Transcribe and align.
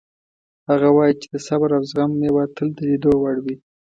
هغه 0.69 0.89
وایي 0.97 1.15
چې 1.21 1.27
د 1.33 1.35
صبر 1.47 1.69
او 1.77 1.83
زغم 1.91 2.11
میوه 2.21 2.43
تل 2.55 2.67
د 2.77 2.79
لیدو 2.89 3.11
وړ 3.21 3.35
وي 3.45 3.55